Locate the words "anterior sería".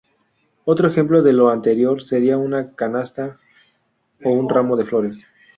1.51-2.35